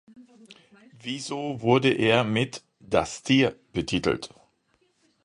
[0.99, 4.33] Wieso wurde er mit "das Tier" betitelt?